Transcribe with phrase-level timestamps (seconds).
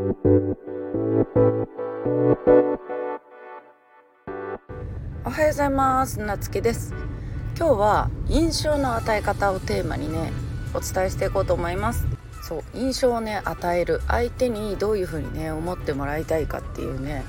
[0.00, 0.02] お
[5.28, 6.20] はようございます。
[6.20, 6.94] なつきです。
[7.54, 10.32] 今日は印象の与え方をテーマにね
[10.72, 12.06] お伝えしていこうと思います。
[12.40, 17.22] そう印象をね与える相手にどういう風にね思ってもらいたいかっていうね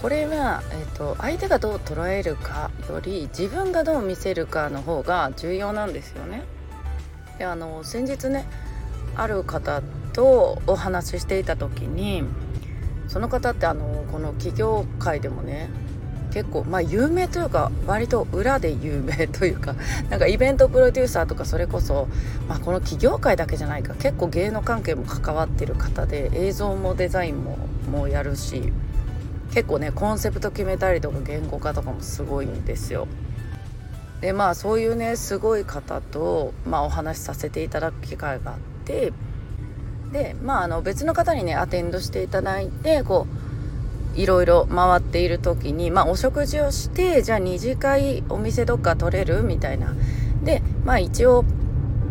[0.00, 6.44] これは、えーと、相手がどう捉えるかより自分がどう見せるかの方が重要なんですよね。
[7.38, 8.48] であの先日ね
[9.16, 9.82] ある方
[10.16, 12.24] とお話ししていた時に
[13.06, 15.68] その方ってあのこの企業界でもね
[16.32, 19.74] 結構まあ有名というか割と裏で有名というか
[20.08, 22.08] なんかイベントプロデューサーとかそれこそ、
[22.48, 27.58] まあ、この企業界だけじゃないか結構芸能関係も関わってる方で映像もデザインも
[27.90, 28.72] もやるし
[29.52, 33.06] 結構ねコンセプト決めたりとか言語化とかもすごいんですよ。
[34.20, 39.12] でまあそういうねすごい方と、まあ、お話しさせていただく機会があって
[40.12, 43.26] でまああの別の方にねアテンドしていただいてこ
[44.16, 49.42] ういろいろ回っている時に、まあ、お食事をしてじゃあ2次会お店どっか取れる？
[49.42, 49.94] みたいな
[50.42, 51.44] でまあ一応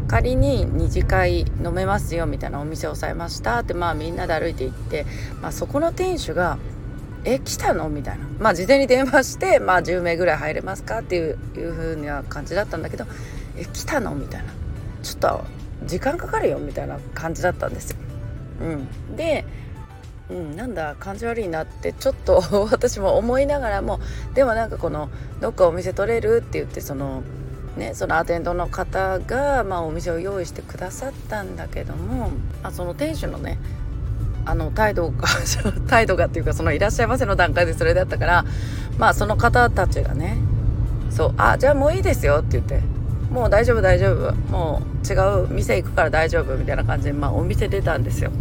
[0.08, 5.06] 仮に2次会飲めますよみたいなお店を押さえましたってまあみんなで歩いていって、
[5.42, 6.60] まあ、そこの店主が
[7.26, 13.06] 「え来たの?」みたいなまあ事前に電話して「まあ10名ぐらい入れますか?」っていういう風な感じだったんだけど
[13.58, 14.48] 「え来たの?」みたいな
[15.02, 15.44] ちょっと
[15.84, 17.98] 時間かかるよみたいな感じだったんですよ。
[18.62, 19.46] うん、で
[20.30, 24.00] うん、なんだ感じ悪いなってちょっと 私も思いながらも
[24.34, 25.10] でもなんかこの
[25.40, 27.22] どっかお店取れるって言ってその
[27.78, 32.32] ねそのアテンドの方が、まあ、お店を用意してくださったんだけども、
[32.64, 33.60] あ、その店主のね
[34.46, 35.28] あの態度が
[35.88, 38.46] 態度がっていうかそのいらっしゃいませの段階でそれだったから
[38.98, 40.38] まあその方たちがね
[41.12, 42.82] そう「あじゃあもういいですよ」って言って
[43.32, 48.32] 「もう大丈夫大丈夫もう違う店行くから大丈夫」みたいな感じでまあお店出たんですよ。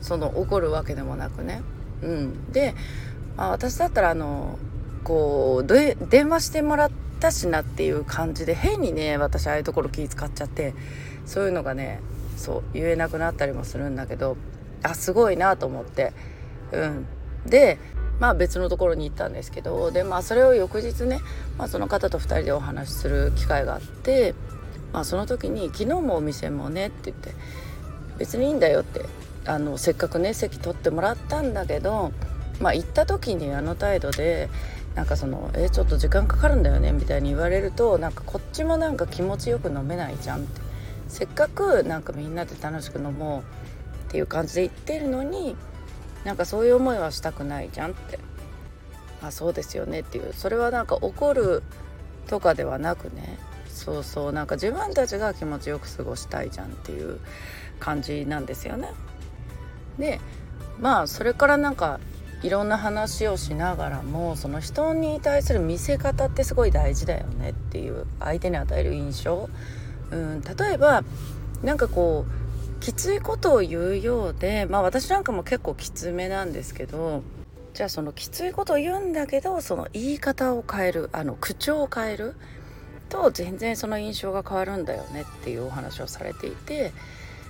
[0.00, 1.62] その怒るわけでもなくね。
[2.02, 2.74] うん、で、
[3.36, 4.58] まあ、私だったらあの
[5.02, 10.74] こう電話してもらったしなっていう感じで変にね私ああいうところ気使っちゃって
[11.24, 12.00] そういうのがね
[12.36, 14.36] そう言えなくなったりもするんだけど
[14.82, 16.12] あすごいなと思って。
[16.72, 17.06] うん、
[17.46, 17.78] で
[18.20, 21.20] まあ別のところに行ったんですけどでまあそれを翌日ね、
[21.58, 24.34] まあ、その方と2人でお話しする機会があって、
[24.92, 27.32] まあ、その時に「昨日もお店もね」って言って
[28.18, 29.04] 「別にいいんだよ」って
[29.46, 32.12] あのせっかくね席取ってもらったんだけど、
[32.60, 34.48] まあ、行った時にあの態度で
[34.94, 40.64] なんかその「えちょっと時間かかるんだよね」みたいに言われるとなんかこっちもなんか気持ちよく飲めないじゃんって。
[41.08, 43.44] せっかくなんかみんなで楽しく飲も
[44.06, 45.56] うっていう感じで言ってるのに
[46.24, 48.18] なんかそういう思いはしたくないじゃんって。
[49.22, 50.32] あそうですよねっていう。
[50.34, 51.62] それはなんか怒る
[52.26, 53.38] とかではなくね。
[53.68, 54.32] そうそう。
[54.32, 57.20] なんか自分たちが気持ちよく過ごしたいじゃんっていう
[57.80, 58.90] 感じなんですよね。
[59.98, 60.20] で
[60.80, 62.00] まあそれからなんか
[62.42, 69.48] いろんな話をしながらもその人に対する見せ方ってすごい大事だよねっていう相手に与える印象、
[70.10, 71.04] うん、例えば
[71.62, 72.43] なんかこう
[72.84, 77.22] きついことを言うようでまあ私なんかも結構きつめなんですけど
[77.72, 82.34] じゃあそのきついことを言うんだけどその言い方を変えるあの口調を変える
[83.08, 86.92] と全然その印象が変わるんだよねっていうお話をされていて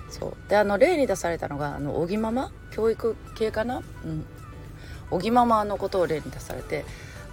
[0.09, 0.49] そう。
[0.49, 2.53] であの例に出されたのがあの小木ママ？
[2.71, 3.83] 教育系かな？
[4.05, 4.25] うん。
[5.09, 6.85] 小木ママのことを例に出されて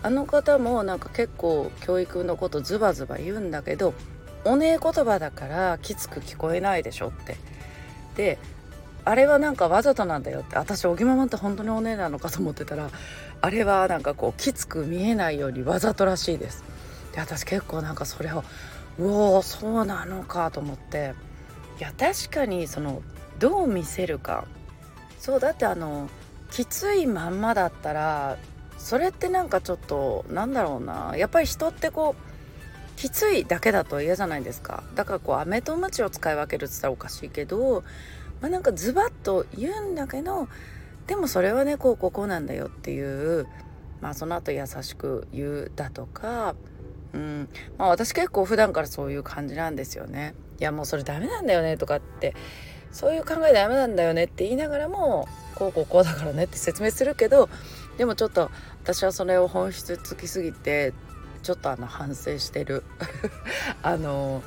[0.03, 3.95] あの方もなんか結構教育のことズバズバ言うんだけど
[4.45, 7.37] おねえ言葉だからきつく聞こえないでしょって
[8.17, 8.39] で
[9.05, 12.91] あれはなんかわざとなんだよって私小木ママって本当におねえなのかと思ってたら
[13.41, 16.63] あれはなんかこうきつく見えないようにわざとらしいです。
[17.13, 18.45] で私結構なんかそれを
[18.99, 21.15] うおそうなのかと思って
[21.79, 23.03] いや確かにその
[23.39, 24.45] どう見せるか。
[25.19, 26.09] そうだってあの
[26.51, 28.37] きついまんまだったら
[28.79, 31.15] それってなんかちょっとなんだろうな。
[31.17, 32.32] やっぱり人ってこう
[32.97, 37.83] きついだけだと嫌じゃないですかだからこう飴と鞭を使い分けるって言ったらおかしいけど、
[38.41, 40.49] まあ、なんかズバッと言うんだけど
[41.07, 43.47] でもそれはねこうこうこうなんだよっていう
[44.01, 46.55] まあその後優しく言うだとか
[47.13, 47.49] うん
[47.79, 50.35] まあ私結構普段からそういう感じなんですよね。
[50.61, 52.35] いやもうそれダメなんだよねとかって
[52.93, 57.49] そういう考えダメなんだよねって言いながらもこうこうこうだからねって説明するけど
[57.97, 58.51] でもちょっと
[58.83, 60.93] 私はそれを本質つきすぎて
[61.43, 62.85] ちょっとあの反省してる。
[63.83, 64.43] あの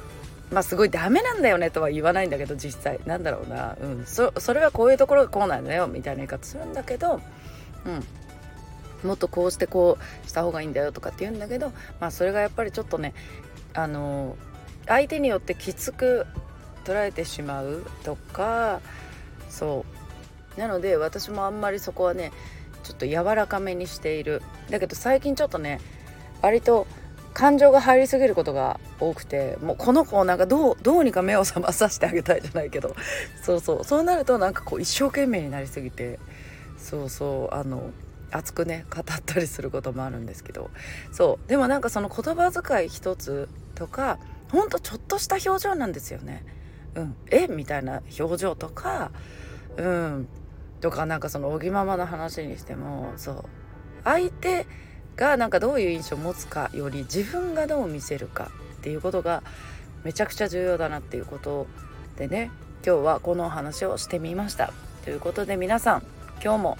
[0.51, 2.99] まあすごいダメなんだよねとは言わないんだけど実際。
[3.05, 7.19] なんだろうな、うん、そそれはこういうところがこうなんだよみたいな言い方するんだけど、
[7.85, 13.13] うん、もっとこうしてこうした方がいいんだよとかって言うんだけどまあそれがやっぱりちょっとね
[13.73, 14.37] あの
[14.87, 16.27] 相手によってきつく
[16.85, 18.81] 捉えてしまうとか
[19.49, 20.59] そう。
[20.59, 22.31] なので私もあんまりそこはね
[22.83, 24.41] ちょっと柔らかめにしている。
[24.69, 25.81] だけど最近ちょっとね
[26.41, 26.87] 割と
[27.33, 32.95] 感情が入りすぎることが多くてもうこの子をなんかどうどうにか目を覚まさせてあげたいじゃないけど
[33.41, 33.83] そうそう。
[33.83, 36.19] そうなるとなんかこう一生懸命になりすぎて
[36.77, 37.55] そうそう。
[37.55, 37.91] あの
[38.31, 40.69] 熱くね語ったりすることもあるんですけど。
[41.11, 41.49] そう。
[41.49, 44.19] でもなんかその言葉遣い一つとか
[44.51, 46.45] ほんとちょっとした表情なんですよね。
[46.95, 47.47] うん、え？
[47.47, 49.11] みたいな表情とか
[49.77, 50.27] うん。
[50.81, 53.45] とかなんかそのおぎままの話にしてもそう。
[54.03, 54.67] 相手
[55.15, 59.43] がなんかどういう印象を持つかより自分がどう見せるかっていうことが
[60.03, 61.67] めちゃくちゃ重要だなっていうこと
[62.17, 62.51] でね
[62.85, 64.73] 今日はこのお話をしてみました。
[65.03, 66.03] ということで皆さん
[66.43, 66.77] 今日も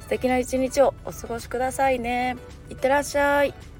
[0.00, 2.36] 素敵な一日をお過ごしくださいね。
[2.70, 3.71] いってらっしゃい。